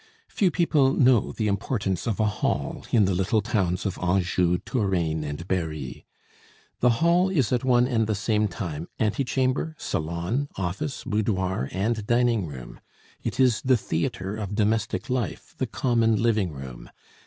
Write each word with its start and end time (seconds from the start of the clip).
Few 0.29 0.49
people 0.49 0.93
know 0.93 1.31
the 1.31 1.47
importance 1.47 2.07
of 2.07 2.19
a 2.19 2.25
hall 2.25 2.85
in 2.91 3.05
the 3.05 3.13
little 3.13 3.39
towns 3.43 3.85
of 3.85 3.99
Anjou, 3.99 4.57
Touraine, 4.65 5.23
and 5.23 5.47
Berry. 5.47 6.07
The 6.79 6.89
hall 7.05 7.29
is 7.29 7.53
at 7.53 7.63
one 7.63 7.85
and 7.87 8.07
the 8.07 8.15
same 8.15 8.47
time 8.47 8.87
antechamber, 8.99 9.75
salon, 9.77 10.49
office, 10.55 11.03
boudoir, 11.03 11.69
and 11.71 12.03
dining 12.07 12.47
room; 12.47 12.79
it 13.21 13.39
is 13.39 13.61
the 13.61 13.77
theatre 13.77 14.35
of 14.35 14.55
domestic 14.55 15.07
life, 15.07 15.53
the 15.59 15.67
common 15.67 16.15
living 16.19 16.51
room. 16.51 16.89